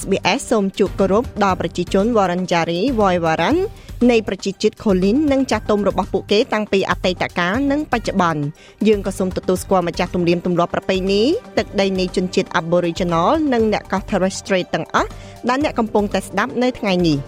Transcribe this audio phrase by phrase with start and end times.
[0.00, 3.58] SBS សូមជូនគោរពដល់ប្រជាជន Wurundjeri Woiwurrung
[4.10, 8.42] នៃប្រជាជាតិ Kulin និងចាស់ទុំរបស់ពួកគេតាំងពីអតីតកាលនិងបច្ចុប្បន្ន
[8.88, 11.22] យើងក៏សូមទទួលស្គាល់ម្ចាស់ទំនៀមទម្លាប់ប្រពៃណី
[11.58, 15.08] ទឹកដីនៃជនជាតិ Aboriginal និងអ្នកកោះ Torres Strait ទាំងអស់
[15.48, 17.18] ដែលអ្នកកំពុងតែស្ដាប់នៅថ្ងៃនេះ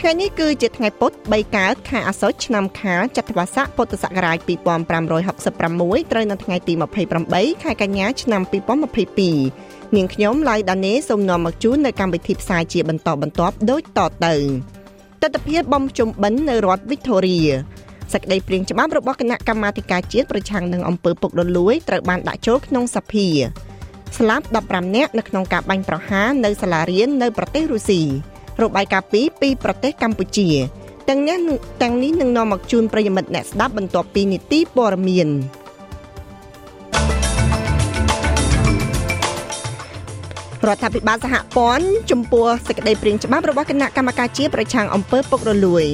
[0.00, 6.74] ថ្ងៃនេះគឺជាថ្ងៃពុធ3កើតខែអាសត់ឆ្នាំខាលចត្វាស័កពុទ្ធសករាជ2566ត្រូវនៅថ្ងៃទី
[7.18, 14.34] 28ខែកញ្ញាឆ្នាំ2022 នាងខ្ញុំឡៃដានេសូមនាំមកជូននៅកម្មវិធីផ្សាយជាបន្តបន្ទាប់ដូចតទៅ
[15.22, 17.48] ទស្សនវិជ្ជាបំជុំបិណ្ឌនៅរដ្ឋ Victoria
[18.12, 23.26] សេចក្តីព្រាងច្បាប់របស់គណៈកម្មាធិការជាតិប្រឆាំងនឹងអំពើពុករលួយត្រូវបានដាក់ចូលក្នុងសភា
[24.18, 28.00] ស្លាប់15នាក់នៅក្នុងការបាញ់ប្រហារនៅសាលារៀននៅប្រទេសរុស្ស៊ី
[28.62, 30.48] របាយការណ៍ពីពីប្រទេសកម្ពុជា
[31.08, 31.38] ទាំងនេះ
[31.82, 35.28] ទាំងនេះនឹងនាំមកជូនប្រិយមិត្តអ្នកស្ដាប់បន្ទាប់ពីនីតិព័រមាន
[40.68, 45.84] រដ្ឋាភិបាលសហព័ន្ធចំពោះសេចក្តីព្រាងច្បាប់របស់គណៈកម្មការជាតិប្រឆាំងអំពើពុករលួយ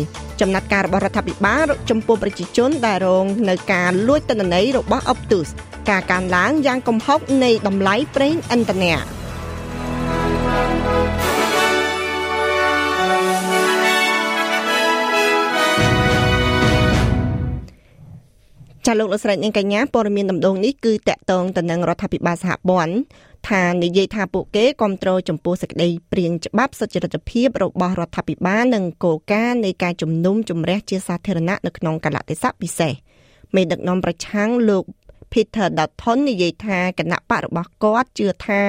[0.41, 5.49] ចំណាត់ការរបស់រដ្ឋាភិបាលចំពោះប្រជាជនដែលរងនៅការលួចទិន្នន័យរបស់ Optus
[5.91, 8.95] ការកើនឡើងយ៉ាងគំហុកនៃតម្លៃប្រេងឥន្ធនៈ
[18.87, 22.95] ចាលោកលោកស្រីនាងកញ្ញាព័ត៌មានដំណងនេះគឺតកតងទៅនឹងរដ្ឋាភិបាលសហព័ន្ធ
[23.48, 32.93] ថានិយាយថាពួកគេគ្រប់គ្រងចំពោះសេចក្តីព្រៀងច្បាប់សុចរិតភាពរបស់រដ្ឋាភិបាលនិងគោលការណ៍នៃការជំនុំជម្រះជាសាធារណៈនៅក្នុងកលតិស័កពិសេស
[33.54, 34.84] មេដឹកនាំប្រឆាំងលោក
[35.32, 38.66] Peter Dutton និយាយថាគណៈបករបស់គាត់ជឿថារ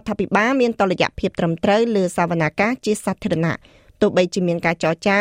[0.00, 3.54] ដ្ឋាភិបាលមានតលយៈភាពត្រឹមត្រូវលើសវនាការជាសាធារណៈ
[4.00, 5.18] ទោះបីជាមានការចរចា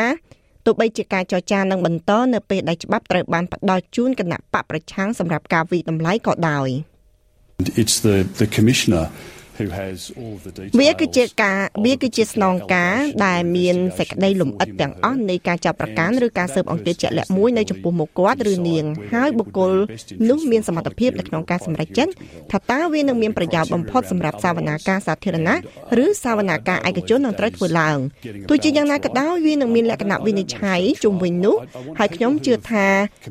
[0.65, 6.69] ទោះបីជាការចរចានឹងបន្តនៅពេលដែលច្បាប់ត្រូវបានផ្ដល់ជូនគណៈបកប្រឆាំងសម្រាប់ការវិតម្លៃក៏ដោយ
[7.81, 9.05] It's the the commissioner
[10.79, 12.95] វាគឺជាការវាគឺជាស្នងការ
[13.25, 19.71] ដែលមានសេចក្តីលំអិតទាំងអស់នៃការចាប់ប្រកាន់ឬការស៊ើបអង្កេតជាក់លាក់មួយនៅចំពោះមុខគាត់ឬនាងហើយបុគ្គល
[20.29, 22.11] នោះមានសមត្ថភាពនៅក្នុងការសម្រេចចិត្ត
[22.51, 25.57] ថាតើវានឹងមានប្រយោជន៍បំផុតសម្រាប់សាវនាការសាធារណៈ
[26.03, 27.97] ឬសាវនាការឯកជននឹងត្រូវធ្វើឡើង
[28.49, 31.57] ទោះជាយ៉ាងណាក៏ដោយវានឹងមានលក្ខណៈវិនិច្ឆ័យជុំវិញនោះ
[31.99, 32.87] ហើយខ្ញុំជឿថា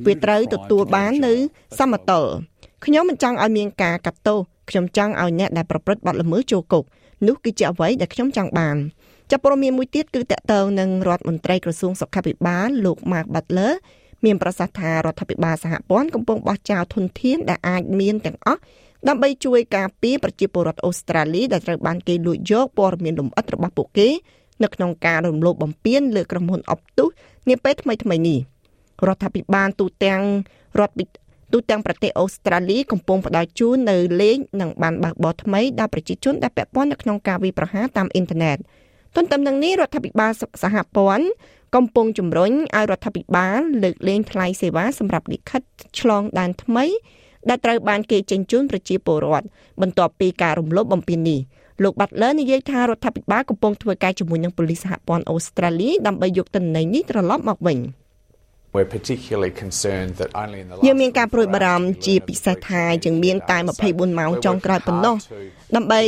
[0.07, 1.35] វាត្រូវទទួលបាននៅ
[1.79, 4.39] សមតុល្យ ខ្ញុំមិនចង់ឲ្យមានការកាត់ទោស
[4.71, 6.85] ខ្ញុំចង់ឲ្យអ្នកដែលប្រព្រឹត្តបទល្មើសចូលគុក
[7.27, 8.77] នោះគឺជាអ្វីដែលខ្ញុំចង់បាន
[9.31, 13.73] ចាប់ព័ត៌មានមួយទៀតគឺតកតងនឹងរដ្ឋមន្ត្រីក្រសួងសុខាភិបាលលោក Mark Butler
[14.25, 18.61] មានប្រសាសន៍ថារដ្ឋាភិបាលសហព័ន្ធកំពុងបោះចោលធនធានដែលអាចមានទាំងអស់
[19.09, 24.09] ដើម្បីជួយការពារប្រជាពលរដ្ឋអូស្ត្រាលីដែលត្រូវបានគេលួចយកព័ត៌មានលម្អិតរបស់ពួកគេ
[24.63, 27.11] នៅក្នុងការរំលោភបំពានលើក្រុមហ៊ុន Optus
[27.49, 28.39] នាពេលថ្មីៗនេះ
[29.07, 30.23] រដ្ឋាភិបាលទូទាំង
[30.81, 30.95] រដ្ឋ
[31.53, 38.59] ទូទាំងប្រទេសអូស្ត្រាលីកំពុងផ្ដល់ជូននៅលេខនិងបានបើកបរថ្មីដល់ប្រជាជនដែលពាក់ព័ន្ធនៅក្នុងការវាយប្រហារតាមអ៊ីនធឺណិត
[39.16, 41.27] ទន្ទឹមនឹងនេះរដ្ឋាភិបាលសហព័ន្ធ
[41.75, 45.62] កំពុងជំរុញឲ្យរដ្ឋាភិបាលលើកលែងថ្លៃសេវាសម្រាប់លិខិត
[45.99, 46.84] ឆ្លងដែនថ្មី
[47.49, 49.47] ដែលត្រូវបានគេចេញជូនប្រជាពលរដ្ឋ
[49.81, 51.41] បន្ទាប់ពីការរំលោភបំពាននេះ
[51.83, 57.78] លោកបាត់លើនិយាយថារដ្ឋាភិបាលកំពុងធ្វើការជាមួយនឹងប៉ូលីសសហព័ន្ធអូស្ត្រាលីដើម្បីយកទិន្នន័យនេះត្រឡប់មកវិញ។
[58.75, 63.59] We're particularly concerned that only in the យើងមានការព្រួយបារម្ភជាពិសេសថាយើងមានតែ
[63.89, 65.17] 24ម៉ោងចុងក្រោយប៉ុណ្ណោះ
[65.77, 66.01] ដើម្បី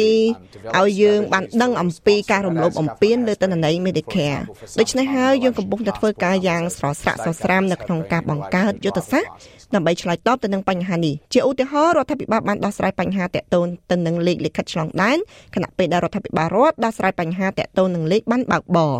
[0.78, 4.40] ឲ្យយើងបានដឹងអំពីការរំលោភបំពានលើទិន្នន័យ Medicare
[4.80, 9.30] ដូច្នេះហើយយើងកំពុងតែធ្វើការយ៉ាងស្រស្រាក់ស្រស្រាមនៅក្នុងការបង្កើតយុទ្ធសាស្ត្រ
[9.74, 15.18] ដើម្បីឆ្លើយតបទៅនឹងបញ្ហានេះជាឧទាហរណ៍រដ្ឋាភិបាលបានដោះស្រាយបញ្ហាតាក់ទងទៅនឹងលេខលិខិតឆ្លងដែន
[15.54, 18.94] ខណៈពេលដែលរដ្ឋាភិបាលរដ្ឋដោះស្រាយបញ្ហាតាក់ទងនឹងលេខបានបើកបរ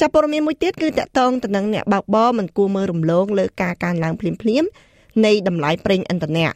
[0.00, 4.64] ចាប់ព័ត៌មានមួយទៀតគឺតកតងទៅនឹងអ្នកបើកបរមិនគួរមើលរំលងលើការកើនឡើងភ្លាមភ្លាម
[5.26, 6.48] នៃតម្លៃប្រេងឥន្ធនៈ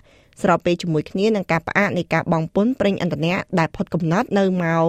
[0.43, 4.89] ស្របពេលជាមួយគ្នានឹងការផ្អាកនៃការបង់ពន្ធប្រេងឥន្ធនៈដែលផុតកំណត់នៅម៉ោង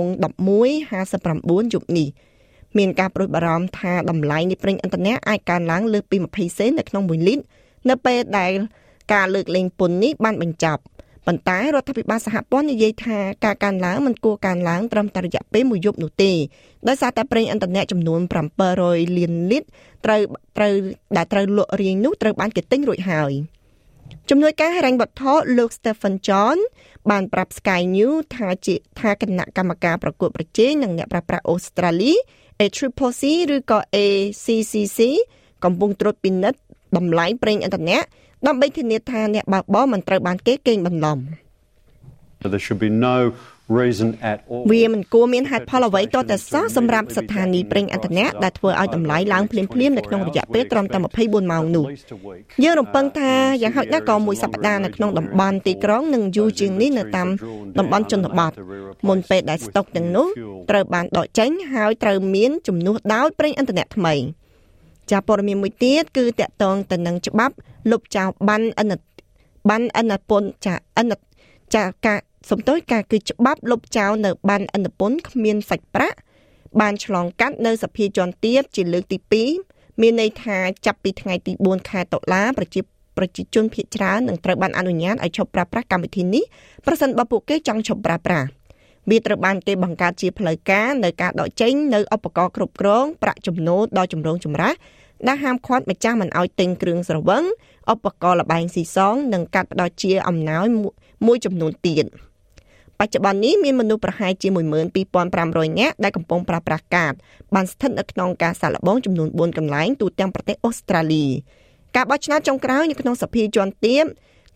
[0.64, 2.08] 11:59យប់នេះ
[2.78, 7.44] មានការប្រួយបារម្ភថាតម្លៃនៃប្រេងឥន្ធនៈអាចកើនឡើងលើសពី20សេននៅក្នុង1លីត្រ
[7.90, 8.52] នៅពេលដែល
[9.14, 10.82] ការលើកលែងពន្ធនេះបានបញ្ចប់
[11.28, 16.32] ប៉ុន្តែរដ្ឋាភិបាលសហព័ន្ធនិយាយថាការកើនឡើងមិនគួរកើនឡើងត្រឹមតែរយៈពេលមួយយប់នោះទេ
[16.88, 18.22] ដោយសារតែប្រេងឥន្ធនៈចំនួន
[18.70, 19.68] 700លានលីត្រ
[20.06, 20.22] ត្រូវ
[20.58, 20.74] ត្រូវ
[21.18, 23.32] ដែលត្រូវលក់រៀងនោះត្រូវបានគេទិញរួចហើយ
[24.30, 26.58] ជំនួយការហិរញ្ញវត្ថុលោក Stephen John
[27.12, 32.14] បានប្រាប់ Sky News ថាជាថាគណៈកម្មការប្រកួតប្រជែងនិងអ្នកប្រាស្រ័យអូស្ត្រាលី
[32.60, 33.24] ACCC
[33.56, 35.00] ឬក៏ ACCC
[35.64, 36.60] កំពុងត្រួតពិនិត្យ
[36.98, 38.00] តម្លៃប្រេងឥន្ធនៈ
[38.48, 41.20] ដើម្បីធានាថាអ្នកបើកបរមិនត្រូវបានគេកេងបន្លំ
[42.54, 43.18] There should be no
[43.80, 51.86] reason at all វាមិនគួរមានហេតុផលអ្វីទាល់តែសោះសម្រាប់ស្ថានីយ៍ប្រេងឥន្ធនៈដែលធ្វើឲ្យតម្លៃឡើងភ្លាមៗនៅក្នុងរយៈពេលត្រឹមតែ24ម៉ោងនោះ
[52.64, 57.28] យើងរំពឹងថាយ៉ាងហោចណាស់ក៏មួយសប្តាហ៍នៅក្នុងតំបន់ទីក្រុងនិងយូរជាងនេះនៅតាម
[57.80, 58.52] តំបន់ជនបទ
[59.08, 60.28] មុនពេលដែលស្តុកទាំងនោះ
[60.70, 64.16] ត្រូវបានដកចេញហើយត្រូវមានជំនួសដោយប្រេងឥន្ធនៈថ្មី
[65.12, 67.56] ចាព័ត៌មានមួយទៀតគឺតកតងទៅនឹងច្បាប់
[67.92, 68.96] លុបចោលបានអនុ
[69.70, 71.16] បានអនុពន្ធចាអនុ
[71.76, 72.20] ចាការ
[72.50, 76.18] សំទោសការគឺច្បាប់លុបចោលនៅបានអន្តពន្ធគ្មានសាច់ប្រាក់
[76.82, 79.18] បានឆ្លងកាត់នៅសភាជាន់ទាបជាលើកទី
[79.62, 82.82] 2មានន័យថាចាប់ពីថ្ងៃទី4ខែតុលាប្រជា
[83.18, 86.44] ប្រជាជនភៀសច្រើននឹងត្រូវបានអនុញ្ញាតឲ្យឈប់ប្រើប្រាស់កម្មវិធីនេះ
[86.86, 88.48] ប្រសិនបើពួកគេចង់ឈប់ប្រើប្រាស់
[89.10, 94.78] វាត្រូវបានគេបង្កើតជាផ្លូវការនៅការដកចេញនៅឧបករណ៍គ្រប់គ្រងប្រាក់ចំណូលដល់ចម្រងចម្រាស់
[95.28, 97.44] ដែលហាមឃាត់ម្ចាស់មិនឲ្យទិញគ្រឿងស្រវឹង
[97.94, 100.66] ឧបករណ៍លបែងស៊ីសងនិងកាត់ផ្ដល់ជាអំណោយ
[101.26, 102.08] មួយចំនួនទៀត។
[103.00, 104.48] បច្ចុប្បន្ននេះមានមនុស្សប្រហែលជា
[105.14, 107.14] 12500នាក់ដែលកំពុងប្រើប្រាស់កាត
[107.56, 111.26] បានស្ថិតនៅក្នុងការសាកល្បងចំនួន4កន្លែងទូទាំងប្រទេសអូស្ត្រាលី
[111.96, 114.06] ការបោះឆ្នោតចុងក្រោយនៅក្នុងសភាជាន់ទាប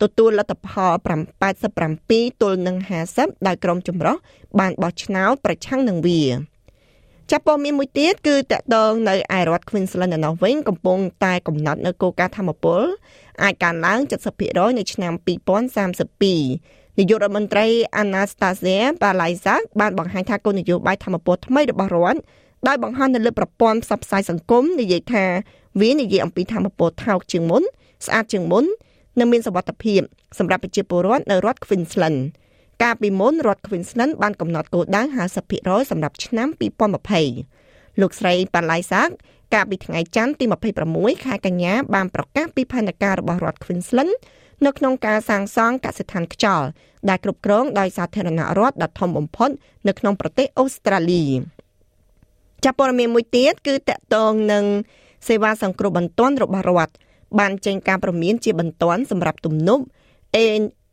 [0.01, 0.91] ទទួលលទ្ធផល
[1.67, 2.77] 87ទល់នឹង
[3.11, 4.15] 50ដោយក្រុមចម្រុះ
[4.59, 6.23] បានបោះឆ្នោតប្រឆាំងនឹងវា
[7.31, 12.81] ចាប់ព័ត៌មានមួយទៀតគឺតកតងនៅឯរដ្ឋ Queensland នៅនោះវិញកំពុងតែកំណត់នៅគោលការណ៍ធម្មពល
[13.44, 13.99] អាចកើនឡើង
[14.39, 17.65] 70%នៅឆ្នាំ2032នាយករដ្ឋមន្ត្រី
[18.01, 22.19] Anastasia Palaszczuk បានបង្ហាញថាគោលនយោបាយធម្មពលថ្មីរបស់រដ្ឋ
[22.67, 25.25] ដោយបង្ហាញនៅលើប្រព័ន្ធផ្សព្វផ្សាយសង្គមនិយាយថា
[25.81, 27.63] វានិយាយអំពីធម្មពលថោកជាងមុន
[28.05, 28.65] ស្អាតជាងមុន
[29.19, 30.02] និងមានសុវត្ថិភាព
[30.40, 32.19] សម្រាប់ប្រជាពលរដ្ឋនៅរដ្ឋ Queensland
[32.84, 35.02] កាលពីមុនរដ្ឋ Queensland បានកំណត់គោលដៅ
[35.46, 36.48] 50%សម្រាប់ឆ្នាំ
[37.25, 39.10] 2020លោកស្រីប៉ាឡៃសាក
[39.54, 40.46] កាលពីថ្ងៃច័ន្ទទី
[40.86, 44.14] 26ខែកញ្ញាបានប្រកាសពីផែនការរបស់រដ្ឋ Queensland
[44.66, 46.68] នៅក្នុងការសាងសង់កសិដ្ឋានខ្យល់
[47.10, 49.50] ដែលគ្រប់គ្រងដោយសាធារណរដ្ឋដ៏ធំបំផុត
[49.88, 51.24] នៅក្នុងប្រទេសអូស្ត្រាលី
[52.64, 54.66] ចាប់ព័ត៌មានមួយទៀតគឺតកតងនឹង
[55.28, 56.94] សេវាសង្គ្រោះបន្ទាន់របស់រដ្ឋ
[57.39, 59.83] បានចេញការព្រមានជាបន្ទាន់សម្រាប់ទំនប់
[60.35, 60.45] អេ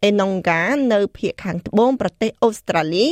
[0.05, 3.07] អេណុងហ្កានៅភូមិខាងត្បូងប្រទេសអូស្ត្រាលី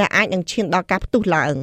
[0.00, 1.56] ដែលអាចនឹងឈានដល់ការផ្ទុះឡើង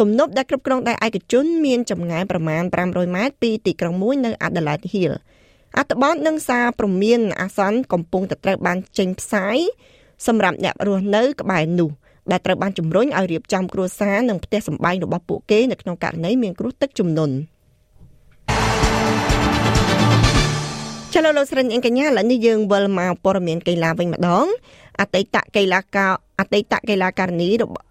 [0.00, 5.14] ទំនប់ដែលគ្រប់គ្រងដោយឯកជនមានចម្ងាយប្រមាណ500ម៉ែត្រពីទីក្រុងមួយនៅ Adelaide Hill
[5.76, 9.58] អត្ថបទនិងសារព្រមានអាសន្នកំពុងតែត្រូវបានចេញផ្សាយ
[10.26, 11.90] សម្រាប់អ្នករស់នៅក្បែរនោះ
[12.30, 17.34] ដែលត្រូវបានជំរុញឲ្យរៀបចំគ្រួសារនិងផ្ទះសម្បែងរបស់ពួកគេនៅក្នុងករណីមានគ្រោះទឹកជំនន់
[21.18, 24.46] ចលនាលោកស្រីអៀងកញ្ញាឥឡូវនេះយើងវិលមកព័ត៌មានកីឡាវិញម្ដង
[25.00, 27.86] អតីតកីឡាករអតីតកីឡាការិនីរបស់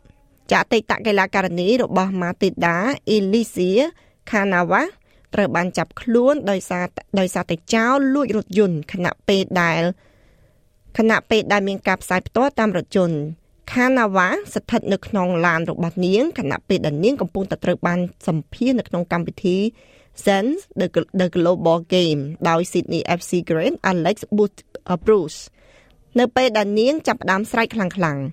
[0.51, 2.75] ចាអតីតកីឡាការិនីរបស់ Matilda
[3.15, 3.83] Elysia
[4.29, 4.81] Kanawa
[5.33, 6.85] ត្រូវបានចាប់ខ្លួនដោយសារ
[7.19, 9.81] ដោយសារតែចោរលួចរថយន្តខណៈពេលដែល
[10.97, 13.17] ខណៈពេលដែលមានការផ្សាយផ្ទាល់តាមរថយន្ត
[13.73, 19.57] ខាណាវ៉ាស្ថិតនៅក្នុងឡានរបស់នាងខណៈពេលដែលនាងកំពុងតែត្រូវបានសម្ភាសនៅក្នុងកម្មវិធី
[20.23, 20.87] Sense the
[21.19, 24.15] the Global Game ដោយ Sydney FC Grand Alex
[25.05, 25.39] Bruce
[26.19, 28.23] នៅពេលដែលនាងចាប់ផ្ដើមស្រែកខ្លាំងៗ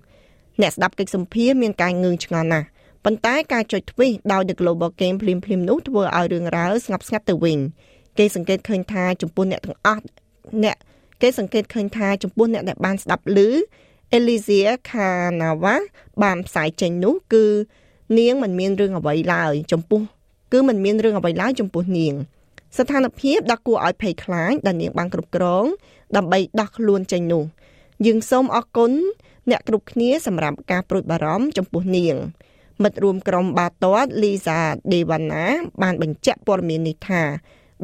[0.61, 2.67] អ្នកស្ដាប់កិច្ចសម្ភាសមានការងឿងឆ្ងល់ណាស់
[3.05, 7.59] ប៉ុន្តែការចុចទ្វីសដោយ The Global Game ភ្លាមភ្លាមនោះធ្វើឲ្យរឿងរ៉ាវស្ងប់ស្ងាត់ទៅវិញ
[8.19, 10.05] គេសង្កេតឃើញថាចំពោះអ្នកទាំងអស់
[10.65, 10.77] អ្នក
[11.23, 13.39] គេសង្កេតឃើញថាចំពោះអ្នកដែលបានស្ដាប់ឮ
[14.17, 15.75] Elysia Kanawa
[16.23, 17.45] បានផ្សាយចេញនោះគឺ
[18.19, 20.03] នាងមិនមានរឿងអ្វីឡើយចំពោះ
[20.53, 22.15] គឺមិនមានរឿងអ្វីឡើយចំពោះនាង
[22.77, 25.65] ស្ថានភាពដ៏គួរឲ្យភ័យខ្លាចដែលនាងបានគ្រប់គ្រង
[26.17, 27.45] ដើម្បីដោះខ្លួនចេញនោះ
[28.07, 28.93] យើងសូមអរគុណ
[29.51, 32.17] អ្នកគ្រប់គ្នាសម្រាប់ការប្រួយបារម្ភចំពោះនាង
[32.83, 34.61] មិត្តរួមក្រុមបាទាត់លីសា
[34.93, 35.45] ដេវ៉ាណា
[35.83, 37.23] បានបញ្ជាក់ព័ត៌មាននេះថា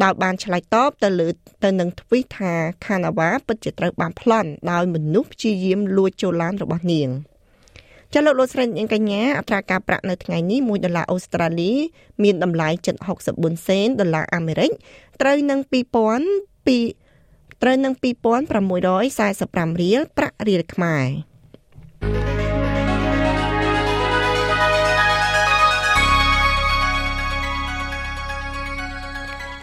[0.03, 1.29] ដោយបានឆ្លើយតបទៅលើ
[1.65, 2.53] ទៅនឹងទ្វីសថា
[2.87, 7.09] ខាណាវ៉ាពិតជាត្រូវបានប្លន់ដោយមនុស្សព្យាយាមលួចចូលឡានរបស់នាង
[8.15, 11.73] ចាលោកលោកស្រីនាងកញ្ញាអត្រាការប្រាក់នៅថ្ងៃនេះ1ដុល្លារអូស្ត្រាលី
[12.23, 12.69] មានតម្លៃ
[13.19, 14.71] 764សេនដុល្លារអាមេរិក
[15.21, 15.73] ត្រូវនឹង2000
[16.69, 21.07] 2ត្រូវនឹង2645រៀលប្រាក់រៀលខ្មែរ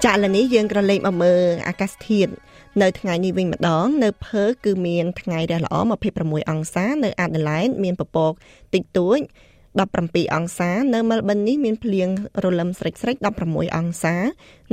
[0.05, 2.31] ចាក់លនេះយើងក្រឡេកមកមើលអាកាសធាតុ
[2.81, 5.75] នៅថ្ងៃនេះវិញម្ដង នៅផឺគឺមានថ្ងៃរះល្អ
[6.13, 8.31] 26អង្សា នៅអាដាលេដមានពពក
[8.73, 9.19] តិចតួច
[9.75, 12.09] 17អង្សា នៅមែលប៊ននេះមានភ្លៀង
[12.43, 13.15] រលឹមស្រិចស្រិច
[13.47, 14.15] 16អង្សា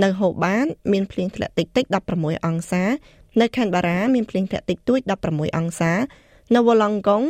[0.02, 1.84] នៅហូបាតមានភ្លៀងធ្លាក់តិចតិច
[2.16, 2.84] 16អង្សា
[3.40, 5.92] នៅខេត្តបារ៉ាមានភ្លៀងធ្លាក់តិចតួច16អង្សា
[6.54, 7.22] នៅវ៉ឡង់កុង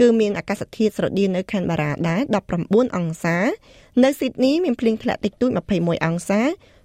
[0.00, 2.20] គឺមានអាកាសធាតុស្រដៀងនៅខេត្តបារ៉ាដែរ
[2.58, 3.36] 19អង្សា
[4.02, 6.40] នៅស៊ីដនីមានភ្លៀងធ្លាក់តិចតួច21អង្សា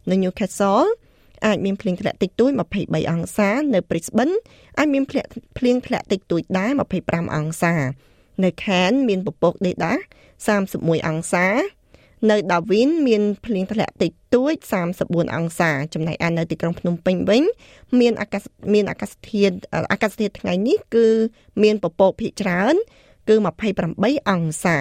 [0.10, 0.88] នៅ Newcastle
[1.46, 4.36] អាចមានភ្លៀងធ្លាក់តិចតួច23អង្សា នៅ Brisbane
[4.80, 5.26] អាចមានភ្លៀង
[5.58, 6.72] ភ្លៀងធ្លាក់តិចតួចដែរ
[7.04, 7.74] 25អង្សា
[8.44, 9.94] នៅ Cairns មានពពកដេដា
[10.56, 11.48] 31អង្សា
[12.30, 14.56] នៅដាវីនមានភ្លៀងធ្លាក់តិចតួច
[14.96, 17.44] 34អង្សា ចំណែកឯនៅទីក្រុងភ្នំពេញវិញ
[18.00, 18.44] មានអាកាស
[18.74, 19.56] មានអាកាសធាតុ
[19.94, 21.08] អាកាសធាតុថ្ងៃនេះគឺ
[21.64, 22.76] មានពពកភាគច្រើន
[23.30, 23.36] គឺ
[23.82, 24.80] 28អង្សា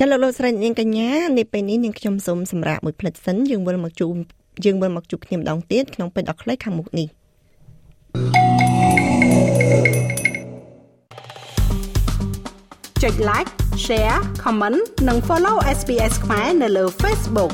[0.00, 4.14] ចាលោកលោកស្រីនាងកញ្ញានេះពេលនេះនាងខ្ញុំសូមសម្រាប់មួយផ្លិតសិនយើងវិលមកជួប
[4.64, 7.08] យើងវិលមកជួបគ្នាម្ដងទៀតក្នុងពេលដ៏ខ្លីខាងមុខនេះ
[13.02, 13.50] ចុច like
[13.84, 17.52] share comment និង follow SPS ខ្មែរនៅលើ Facebook